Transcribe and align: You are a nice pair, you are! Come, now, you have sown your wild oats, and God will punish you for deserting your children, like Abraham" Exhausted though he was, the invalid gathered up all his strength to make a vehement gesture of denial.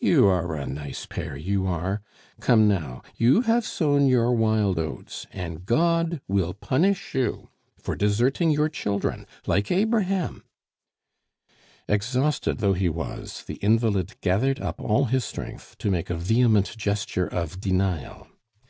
You 0.00 0.26
are 0.26 0.54
a 0.54 0.66
nice 0.66 1.06
pair, 1.06 1.34
you 1.34 1.66
are! 1.66 2.02
Come, 2.40 2.68
now, 2.68 3.00
you 3.16 3.40
have 3.40 3.64
sown 3.64 4.06
your 4.06 4.32
wild 4.34 4.78
oats, 4.78 5.26
and 5.32 5.64
God 5.64 6.20
will 6.28 6.52
punish 6.52 7.14
you 7.14 7.48
for 7.78 7.96
deserting 7.96 8.50
your 8.50 8.68
children, 8.68 9.26
like 9.46 9.70
Abraham" 9.70 10.44
Exhausted 11.88 12.58
though 12.58 12.74
he 12.74 12.90
was, 12.90 13.44
the 13.44 13.56
invalid 13.62 14.20
gathered 14.20 14.60
up 14.60 14.78
all 14.78 15.06
his 15.06 15.24
strength 15.24 15.74
to 15.78 15.90
make 15.90 16.10
a 16.10 16.16
vehement 16.18 16.76
gesture 16.76 17.26
of 17.26 17.58
denial. 17.58 18.26